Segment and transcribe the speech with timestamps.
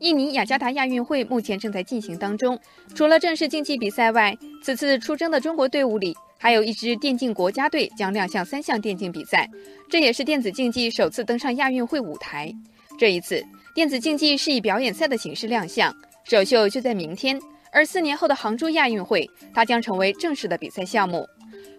[0.00, 2.58] 印尼雅加达亚运会目前正在进行当中。
[2.94, 9.48] 除了正式竞技比赛外，此次出征的中国队伍里，还有一支电竞国家队将亮相三项电竞比赛，
[9.90, 12.50] 这也是电子竞技首次登上亚运会舞台。
[12.98, 13.44] 这一次，
[13.74, 17.38] 电子竞技是以表演赛的形式亮相，首秀就在明天。
[17.70, 21.26] 而四年后的杭州亚运会，它将成为正式的比赛项目。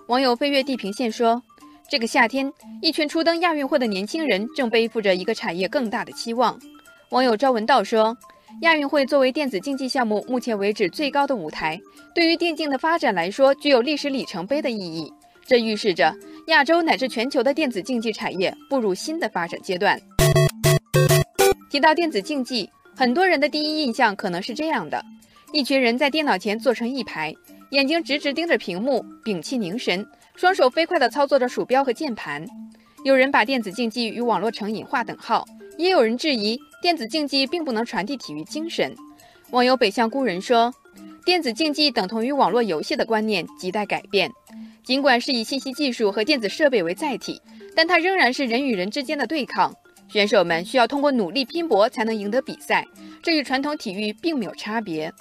[0.07, 1.41] 网友飞越地平线说。
[1.89, 2.49] 这个夏天，
[2.81, 6.57] 一群初登亚运会的年轻人正背负着一个产业更大的期望。
[7.11, 8.17] 网友赵文道说
[8.63, 11.77] ：“亚运会作为电子竞技项目目前为止最高的舞台，
[12.15, 15.11] 对于电竞的发展来说，具有历史里程碑的意义。
[15.45, 16.15] 这预示着
[16.47, 19.99] 亚洲乃至全球的电子竞技产业步入新的发展阶段。”
[21.69, 25.03] 提到电子竞技，很多人的第一印象可能是这样的：
[25.51, 27.35] 一群人在电脑前坐成一排，
[27.71, 30.05] 眼睛直直盯着屏幕，屏气凝神。
[30.35, 32.45] 双手飞快地操作着鼠标和键盘，
[33.03, 35.45] 有人把电子竞技与网络成瘾划等号，
[35.77, 38.95] 也有人质疑电子竞技并不能传递体育精神。
[39.51, 40.73] 网友北向孤人说
[41.23, 44.31] ：“电子竞技等同于网络游戏的观念亟待改变。
[44.83, 47.39] 尽管是以信息技术和电子设备为载体，
[47.75, 49.73] 但它仍然是人与人之间的对抗。
[50.07, 52.85] 选手们需要通过努力拼搏才能赢得比赛，
[53.21, 55.13] 这与传统体育并没有差别。”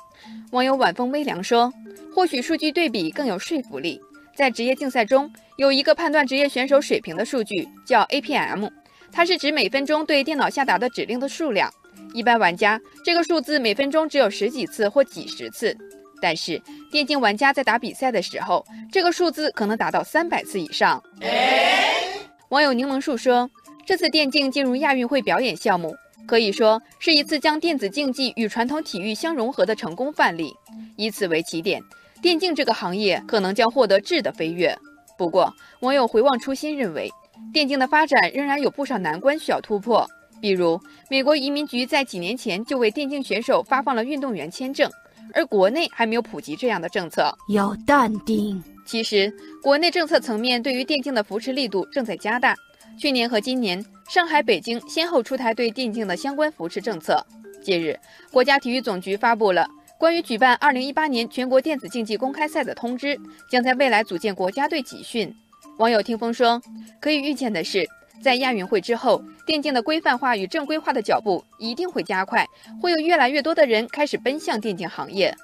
[0.53, 1.73] 网友晚风微凉说
[2.15, 4.01] ：“或许数据对比更有说服力。”
[4.35, 8.71] 在职业竞赛中，有一个判断职业选手水平的数据叫 APM，
[9.13, 11.73] 它是指每分钟对电脑下达的指令的数量。
[12.13, 15.77] 一般玩家这个数字每分钟只有十几次或几十次，
[16.21, 21.03] 但是电竞玩家在打比赛的时候，这个数字可能达到三百次以上。
[22.49, 23.49] 网友柠檬树说
[23.87, 25.95] ：“这次电竞进入亚运会表演项目，
[26.27, 30.53] 可以说是一次将电子竞技与传统体育相融合的成功范例。
[30.97, 31.81] 以此为起点。”
[32.21, 34.77] 电竞这个行业可能将获得质的飞跃，
[35.17, 35.51] 不过
[35.81, 37.11] 网友回望初心认为，
[37.53, 40.07] 电竞的发展仍然有不少难关需要突破。
[40.41, 44.91] 比如，美国移民局在几年前就为电竞选手发放了运动员签证，
[45.35, 47.31] 而国内还没有普及这样的政策。
[47.51, 48.63] 要淡定。
[48.87, 52.57] 其实，国内政策层面对于电竞的扶持力度正在加大。
[52.99, 57.25] 去年和今年，上海、北京先后出台对电竞的相关扶持政策。
[57.63, 57.99] 近日，
[58.33, 59.69] 国家体育总局发布了。
[59.99, 65.31] 关于举办二零一八年全国电子竞技公开赛的通知，将在未来组建国家队集训。
[65.81, 66.61] 网友听风说，
[67.01, 67.89] 可以预见的是，
[68.23, 72.47] 在亚运会之后，电竞的规范化与正规化的脚步一定会加快，
[72.83, 75.35] 会有越来越多的人开始奔向电竞行业。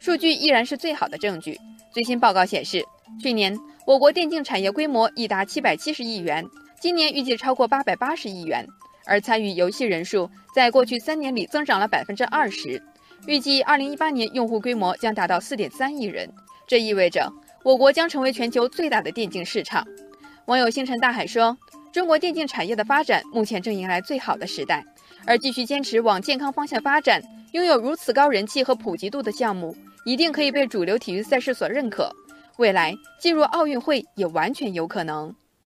[0.00, 1.56] 数据依然是最好的证据。
[1.92, 2.84] 最新报告显示，
[3.22, 3.56] 去年
[3.86, 6.44] 我国电竞产业规模已达七百七十亿元，
[6.80, 8.66] 今年预计超过八百八十亿元，
[9.06, 12.82] 而参与游戏人数在过去三年里增长了百分之二十。
[13.28, 16.28] 预计二零一八年用户规模将达到四点三亿人，
[16.66, 17.32] 这意味着
[17.64, 19.82] 我国将成为全球最大的电竞市场。
[20.44, 21.56] 网友星辰大海说
[21.90, 24.84] ：“中国电竞产业的发展目前正迎来最好的时代，
[25.26, 27.22] 而继续坚持往健康方向发展，
[27.52, 29.74] 拥有如此高人气和普及度的项目，
[30.04, 32.14] 一定可以被主流体育赛事所认可。
[32.58, 35.34] 未来进入奥运会也完全有可能。”